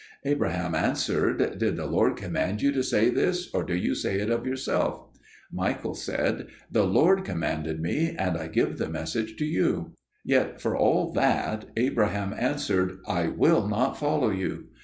[0.25, 4.31] Abraham answered, "Did the Lord command you to say this, or do you say it
[4.31, 5.07] of yourself?"
[5.51, 9.93] Michael said, "The Lord commanded me, and I give the message to you."
[10.25, 14.69] Yet for all that Abraham answered, "I will not follow you."